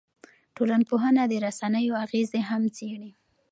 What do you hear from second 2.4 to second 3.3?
هم څېړي.